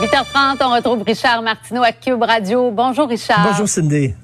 [0.00, 2.70] 8h30, on retrouve Richard Martineau à Cube Radio.
[2.70, 3.48] Bonjour Richard.
[3.48, 4.14] Bonjour Cindy.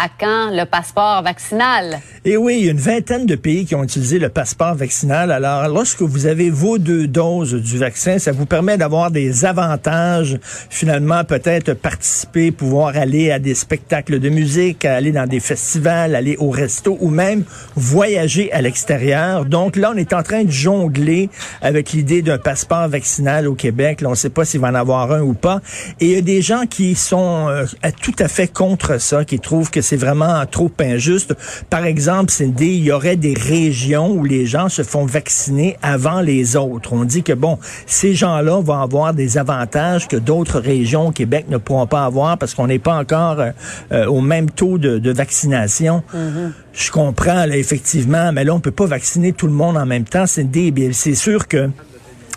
[0.00, 1.98] À quand le passeport vaccinal?
[2.24, 5.32] Et oui, il y a une vingtaine de pays qui ont utilisé le passeport vaccinal.
[5.32, 10.38] Alors, lorsque vous avez vos deux doses du vaccin, ça vous permet d'avoir des avantages,
[10.70, 16.36] finalement, peut-être participer, pouvoir aller à des spectacles de musique, aller dans des festivals, aller
[16.38, 17.42] au resto ou même
[17.74, 19.46] voyager à l'extérieur.
[19.46, 21.28] Donc là, on est en train de jongler
[21.60, 24.02] avec l'idée d'un passeport vaccinal au Québec.
[24.04, 25.60] On ne sait pas s'il va en avoir un ou pas.
[25.98, 27.66] Et il y a des gens qui sont euh,
[28.00, 31.34] tout à fait contre ça, qui trouvent que c'est vraiment trop injuste.
[31.70, 36.20] Par exemple, Cindy, il y aurait des régions où les gens se font vacciner avant
[36.20, 36.92] les autres.
[36.92, 41.46] On dit que, bon, ces gens-là vont avoir des avantages que d'autres régions au Québec
[41.48, 43.50] ne pourront pas avoir parce qu'on n'est pas encore euh,
[43.92, 46.02] euh, au même taux de, vaccination.
[46.14, 46.52] Mm-hmm.
[46.74, 50.04] Je comprends, là, effectivement, mais là, on peut pas vacciner tout le monde en même
[50.04, 50.70] temps, Cindy.
[50.92, 51.70] C'est sûr que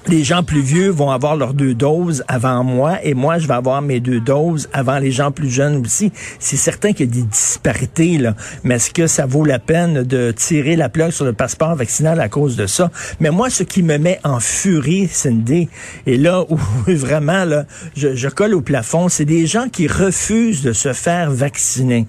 [0.07, 3.53] les gens plus vieux vont avoir leurs deux doses avant moi et moi, je vais
[3.53, 6.11] avoir mes deux doses avant les gens plus jeunes aussi.
[6.39, 8.35] C'est certain qu'il y a des disparités, là.
[8.63, 12.19] Mais est-ce que ça vaut la peine de tirer la plaque sur le passeport vaccinal
[12.19, 12.91] à cause de ça?
[13.19, 15.69] Mais moi, ce qui me met en furie, Cindy,
[16.05, 17.65] et là où vraiment, là,
[17.95, 22.07] je, je colle au plafond, c'est des gens qui refusent de se faire vacciner.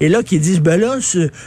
[0.00, 0.96] Et là, qui disent, ben là,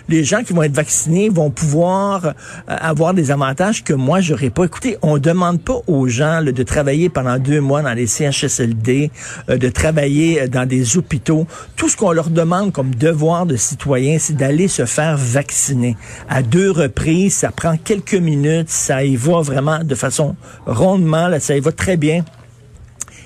[0.09, 2.31] les gens qui vont être vaccinés vont pouvoir euh,
[2.67, 4.65] avoir des avantages que moi, j'aurais pas.
[4.65, 9.11] Écoutez, on demande pas aux gens de travailler pendant deux mois dans les CHSLD,
[9.49, 11.47] euh, de travailler euh, dans des hôpitaux.
[11.75, 15.97] Tout ce qu'on leur demande comme devoir de citoyen, c'est d'aller se faire vacciner.
[16.29, 21.39] À deux reprises, ça prend quelques minutes, ça y va vraiment de façon rondement, là,
[21.39, 22.23] ça y va très bien.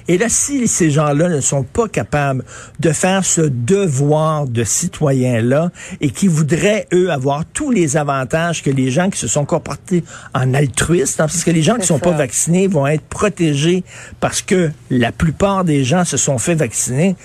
[0.10, 2.44] Et là, si ces gens-là ne sont pas capables
[2.80, 5.70] de faire ce devoir de citoyen-là
[6.02, 10.04] et qui voudraient, eux, avoir tous les avantages que les gens qui se sont comportés
[10.34, 13.84] en altruistes, hein, parce que les gens qui ne sont pas vaccinés vont être protégés
[14.20, 17.16] parce que la plupart des gens se sont fait vacciner,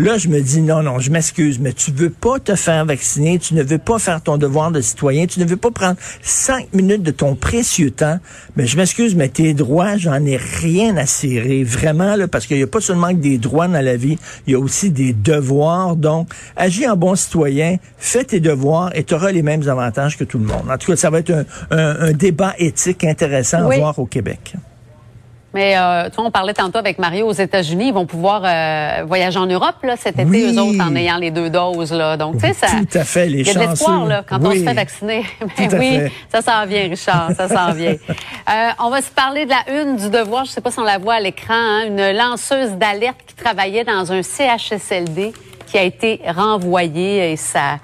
[0.00, 3.38] Là, je me dis, non, non, je m'excuse, mais tu veux pas te faire vacciner,
[3.38, 6.72] tu ne veux pas faire ton devoir de citoyen, tu ne veux pas prendre cinq
[6.72, 8.18] minutes de ton précieux temps.
[8.56, 11.64] Mais je m'excuse, mais tes droits, j'en ai rien à cirer.
[11.64, 14.54] Vraiment, là, parce qu'il n'y a pas seulement que des droits dans la vie, il
[14.54, 15.96] y a aussi des devoirs.
[15.96, 20.24] Donc, agis en bon citoyen, fais tes devoirs et tu auras les mêmes avantages que
[20.24, 20.70] tout le monde.
[20.70, 24.54] En tout cas, ça va être un, débat éthique intéressant à voir au Québec.
[25.52, 29.04] Mais euh, tu vois, on parlait tantôt avec Mario aux États-Unis, ils vont pouvoir euh,
[29.04, 31.92] voyager en Europe là, cet été, eux autres, en ayant les deux doses.
[31.92, 32.16] Là.
[32.16, 32.68] Donc, tu sais, ça.
[32.68, 35.24] Tout à fait, les Il y a de l'espoir là, quand on se fait vacciner.
[35.58, 37.96] Mais oui, ça s'en vient, Richard, ça s'en vient.
[38.50, 40.44] Euh, on va se parler de la une du devoir.
[40.44, 41.54] Je sais pas si on la voit à l'écran.
[41.54, 45.32] Hein, une lanceuse d'alerte qui travaillait dans un CHSLD
[45.66, 47.78] qui a été renvoyée et ça.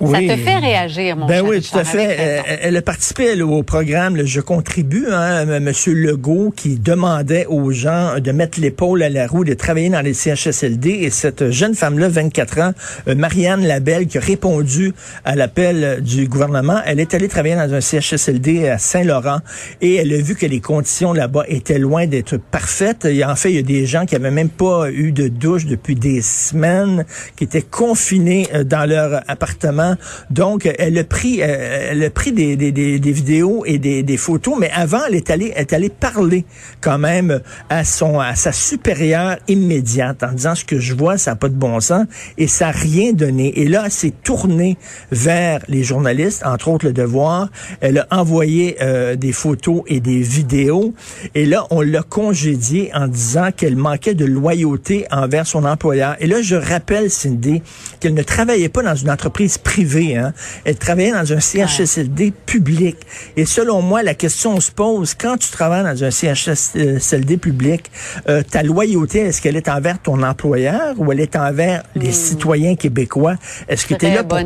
[0.00, 2.42] Ça te fait réagir, mon Ben oui, tout à fait.
[2.62, 8.20] Elle, a participé au programme le Je contribue, hein, Monsieur Legault, qui demandait aux gens
[8.20, 10.90] de mettre l'épaule à la roue, de travailler dans les CHSLD.
[10.90, 12.72] Et cette jeune femme-là, 24 ans,
[13.08, 14.92] euh, Marianne Labelle, qui a répondu
[15.24, 19.40] à l'appel du gouvernement, elle est allée travailler dans un CHSLD à Saint-Laurent
[19.80, 23.04] et elle a vu que les conditions là-bas étaient loin d'être parfaites.
[23.04, 25.66] Et en fait, il y a des gens qui avaient même pas eu de douche
[25.66, 27.04] depuis des semaines,
[27.36, 29.87] qui étaient confinés euh, dans leur appartement
[30.30, 34.16] donc, elle a pris, euh, elle a pris des, des, des, vidéos et des, des,
[34.16, 36.44] photos, mais avant, elle est allée, elle est allée parler
[36.80, 41.32] quand même à son, à sa supérieure immédiate en disant ce que je vois, ça
[41.32, 42.06] n'a pas de bon sens
[42.36, 43.60] et ça n'a rien donné.
[43.60, 44.76] Et là, elle s'est tournée
[45.10, 47.48] vers les journalistes, entre autres le Devoir.
[47.80, 50.94] Elle a envoyé euh, des photos et des vidéos.
[51.34, 56.16] Et là, on l'a congédiée en disant qu'elle manquait de loyauté envers son employeur.
[56.20, 57.62] Et là, je rappelle, Cindy,
[58.00, 60.32] qu'elle ne travaillait pas dans une entreprise privée Hein.
[60.64, 62.96] Elle travaillait dans un CHSLD public.
[63.36, 67.90] Et selon moi, la question se pose, quand tu travailles dans un CHSLD public,
[68.28, 72.12] euh, ta loyauté, est-ce qu'elle est envers ton employeur ou elle est envers les hmm.
[72.12, 73.36] citoyens québécois?
[73.68, 74.38] Est-ce que tu es là pour,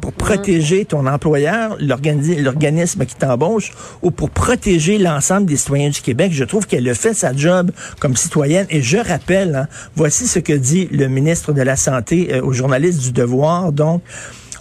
[0.00, 0.14] pour hmm.
[0.16, 6.32] protéger ton employeur, l'organisme qui t'embauche, ou pour protéger l'ensemble des citoyens du Québec?
[6.32, 8.66] Je trouve qu'elle a fait sa job comme citoyenne.
[8.70, 12.52] Et je rappelle, hein, voici ce que dit le ministre de la Santé euh, aux
[12.52, 13.72] journalistes du Devoir.
[13.72, 14.02] Donc,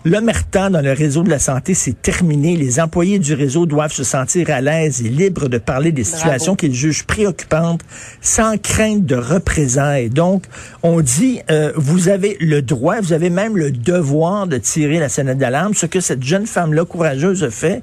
[0.07, 2.55] L'omerta dans le réseau de la santé, c'est terminé.
[2.55, 6.55] Les employés du réseau doivent se sentir à l'aise et libres de parler des situations
[6.55, 7.81] qu'ils jugent préoccupantes
[8.21, 10.11] sans crainte de représailles.
[10.11, 10.43] Donc,
[10.83, 15.09] on dit, euh, vous avez le droit, vous avez même le devoir de tirer la
[15.09, 17.81] sonnette d'alarme, ce que cette jeune femme-là courageuse a fait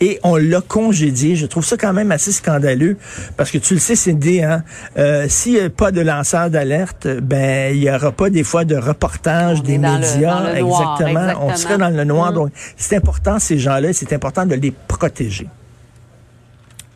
[0.00, 1.36] et on l'a congédié.
[1.36, 2.96] Je trouve ça quand même assez scandaleux
[3.36, 4.62] parce que tu le sais, Cindy, hein,
[4.96, 8.64] euh, s'il n'y a pas de lanceur d'alerte, ben il y aura pas des fois
[8.64, 10.54] de reportage des médias.
[10.54, 11.32] exactement.
[11.40, 12.32] On serait dans le noir.
[12.32, 12.34] Mm.
[12.34, 15.48] Donc c'est important ces gens-là, c'est important de les protéger.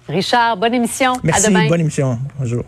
[0.08, 1.14] Richard, bonne émission.
[1.22, 1.68] Merci, à demain.
[1.68, 2.18] bonne émission.
[2.38, 2.64] Bonjour.